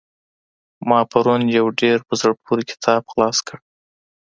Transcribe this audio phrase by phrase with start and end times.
[0.87, 3.57] ما پرون يو ډېر په زړه پوري کتاب خلاص کړ.